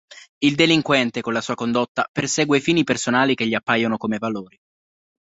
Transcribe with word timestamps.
Il 0.39 0.55
delinquente 0.55 1.21
con 1.21 1.31
la 1.31 1.41
sua 1.41 1.53
condotta 1.53 2.09
persegue 2.11 2.59
fini 2.59 2.83
personali 2.83 3.35
che 3.35 3.45
gli 3.45 3.53
appaiono 3.53 3.97
come 3.97 4.17
valori. 4.17 4.57